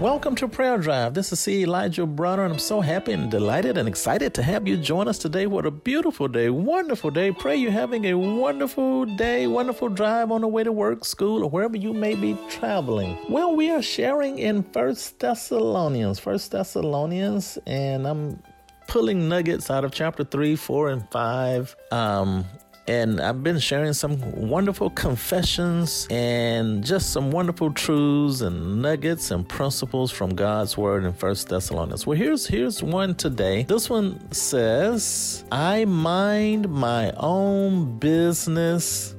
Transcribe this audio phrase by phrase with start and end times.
[0.00, 1.12] Welcome to Prayer Drive.
[1.12, 1.62] This is C.
[1.62, 5.18] Elijah Bronner, and I'm so happy and delighted and excited to have you join us
[5.18, 5.46] today.
[5.46, 7.32] What a beautiful day, wonderful day.
[7.32, 11.50] Pray you're having a wonderful day, wonderful drive on the way to work, school, or
[11.50, 13.18] wherever you may be traveling.
[13.28, 18.42] Well, we are sharing in First Thessalonians, First Thessalonians, and I'm
[18.88, 21.76] pulling nuggets out of chapter 3, 4, and 5.
[21.92, 22.46] Um,
[22.90, 24.18] and I've been sharing some
[24.48, 31.12] wonderful confessions and just some wonderful truths and nuggets and principles from God's word in
[31.12, 32.04] First Thessalonians.
[32.04, 33.62] Well, here's here's one today.
[33.62, 39.14] This one says, "I mind my own business.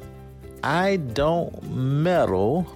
[0.63, 2.67] I don't meddle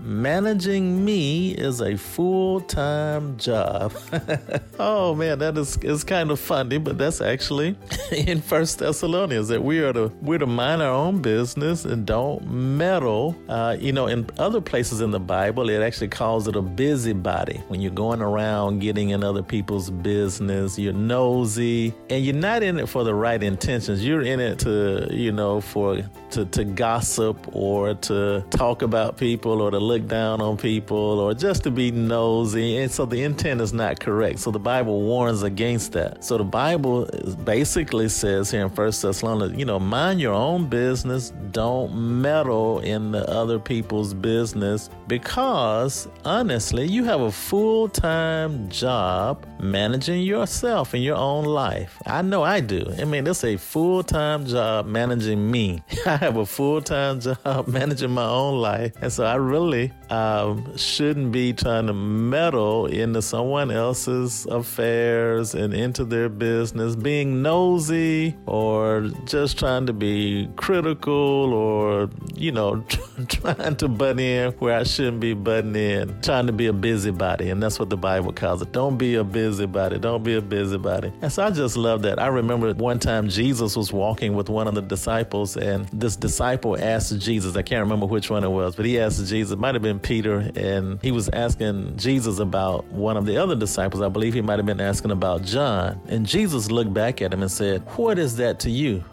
[0.00, 3.92] managing me is a full-time job.
[4.78, 7.76] oh man, that is is kind of funny, but that's actually
[8.12, 12.48] in First Thessalonians that we are to we're to mind our own business and don't
[12.50, 13.36] meddle.
[13.48, 17.60] Uh, you know, in other places in the Bible, it actually calls it a busybody.
[17.68, 22.78] When you're going around getting in other people's business, you're nosy, and you're not in
[22.78, 24.04] it for the right intentions.
[24.04, 29.60] You're in it to you know for to to gossip or to talk about people
[29.60, 32.76] or to look down on people or just to be nosy.
[32.76, 34.38] And so the intent is not correct.
[34.38, 36.22] So the Bible warns against that.
[36.22, 37.08] So the Bible
[37.44, 41.32] basically says here in First Thessalonians, you know, mind your own business.
[41.52, 49.46] Don't meddle in the other people's business because honestly, you have a full time job
[49.60, 52.00] managing yourself in your own life.
[52.06, 52.84] I know I do.
[52.98, 55.82] I mean, it's a full time job managing me.
[56.06, 58.92] I have a full time job managing my own life.
[59.00, 59.92] And so I really Really?
[60.10, 67.42] Um, shouldn't be trying to meddle into someone else's affairs and into their business, being
[67.42, 72.84] nosy or just trying to be critical or, you know,
[73.28, 77.50] trying to butt in where I shouldn't be butting in, trying to be a busybody.
[77.50, 78.72] And that's what the Bible calls it.
[78.72, 79.98] Don't be a busybody.
[79.98, 81.12] Don't be a busybody.
[81.20, 82.18] And so I just love that.
[82.18, 86.78] I remember one time Jesus was walking with one of the disciples, and this disciple
[86.78, 89.74] asked Jesus, I can't remember which one it was, but he asked Jesus, it might
[89.74, 94.02] have been Peter, and he was asking Jesus about one of the other disciples.
[94.02, 96.00] I believe he might have been asking about John.
[96.08, 99.04] And Jesus looked back at him and said, What is that to you?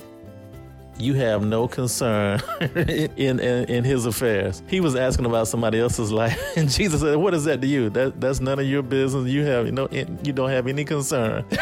[0.98, 2.42] You have no concern
[2.76, 4.64] in, in, in his affairs.
[4.68, 7.90] He was asking about somebody else's life, and Jesus said, "What is that to you?
[7.90, 9.28] That that's none of your business.
[9.28, 11.46] You have you know you don't have any concern."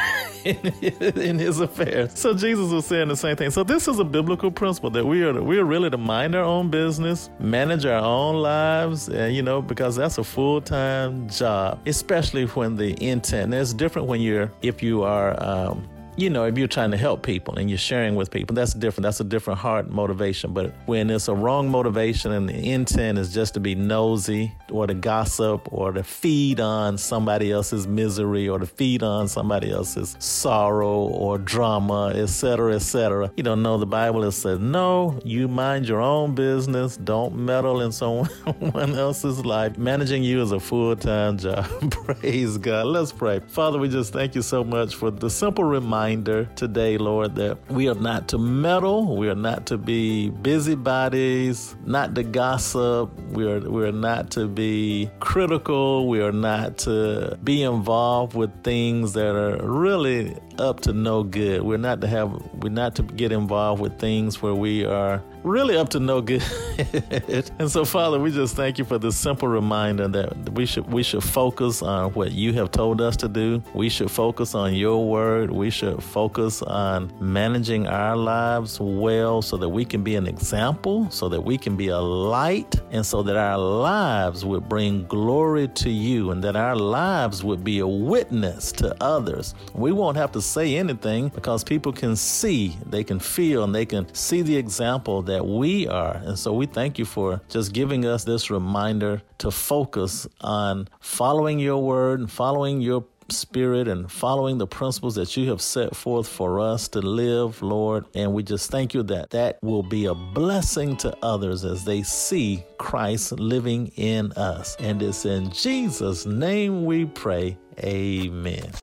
[0.43, 2.19] In, his affairs.
[2.19, 3.49] So Jesus was saying the same thing.
[3.49, 6.43] So this is a biblical principle that we are we are really to mind our
[6.43, 11.79] own business, manage our own lives, and you know because that's a full time job,
[11.85, 13.45] especially when the intent.
[13.45, 16.97] And it's different when you're if you are um, you know, if you're trying to
[16.97, 19.03] help people and you're sharing with people, that's different.
[19.03, 20.53] That's a different heart motivation.
[20.53, 24.85] But when it's a wrong motivation and the intent is just to be nosy or
[24.85, 30.15] to gossip or to feed on somebody else's misery or to feed on somebody else's
[30.19, 33.31] sorrow or drama, etc., etc.
[33.35, 36.95] You don't know the Bible has said, no, you mind your own business.
[36.95, 38.29] Don't meddle in someone
[38.75, 39.77] else's life.
[39.77, 41.65] Managing you is a full time job.
[41.91, 42.85] Praise God.
[42.85, 43.39] Let's pray.
[43.39, 47.57] Father, we just thank you so much for the simple reminder reminder today, Lord, that
[47.69, 53.49] we are not to meddle, we are not to be busybodies, not to gossip, we
[53.49, 59.13] are we are not to be critical, we are not to be involved with things
[59.13, 61.61] that are really up to no good.
[61.63, 62.31] We're not to have
[62.61, 66.43] we're not to get involved with things where we are really up to no good.
[67.59, 71.03] and so Father, we just thank you for this simple reminder that we should we
[71.03, 73.61] should focus on what you have told us to do.
[73.73, 75.51] We should focus on your word.
[75.51, 81.09] We should focus on managing our lives well so that we can be an example,
[81.09, 85.67] so that we can be a light, and so that our lives would bring glory
[85.67, 89.55] to you and that our lives would be a witness to others.
[89.73, 93.85] We won't have to say anything because people can see, they can feel, and they
[93.85, 96.15] can see the example that we are.
[96.23, 101.57] And so we thank you for just giving us this reminder to focus on following
[101.57, 106.27] your word and following your spirit and following the principles that you have set forth
[106.27, 108.05] for us to live, Lord.
[108.13, 112.03] And we just thank you that that will be a blessing to others as they
[112.03, 114.75] see Christ living in us.
[114.79, 117.57] And it's in Jesus' name we pray.
[117.79, 118.82] Amen.